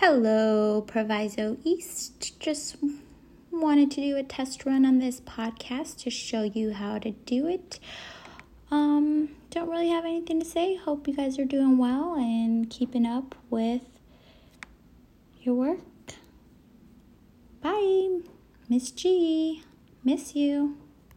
[0.00, 2.38] Hello, Proviso East.
[2.38, 2.76] Just
[3.50, 7.48] wanted to do a test run on this podcast to show you how to do
[7.48, 7.80] it.
[8.70, 10.76] Um, don't really have anything to say.
[10.76, 13.80] Hope you guys are doing well and keeping up with
[15.40, 15.78] your work.
[17.62, 18.18] Bye.
[18.68, 19.62] Miss G.
[20.04, 20.76] Miss you.